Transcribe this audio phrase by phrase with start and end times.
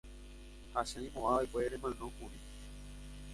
[0.73, 2.39] ha che aimo'ãva'ekue remanókuri.